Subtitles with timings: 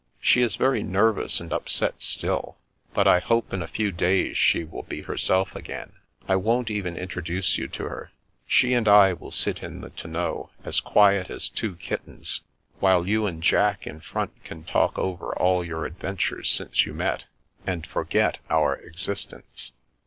[0.19, 2.57] She is very nervous and upset still,
[2.91, 5.91] but I hope in a few days she will be her self again.
[6.27, 8.09] I won't even introduce you to her.
[8.47, 12.41] She and I will sit in the tonneau, as quiet as two kittens,
[12.79, 17.25] while you and Jack in front can talk over all your adventures since you met,
[17.67, 19.71] and forget our existence.